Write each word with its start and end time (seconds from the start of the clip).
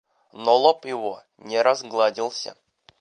Но 0.33 0.55
лоб 0.57 0.85
его 0.87 1.21
не 1.37 1.61
разгладился. 1.61 2.57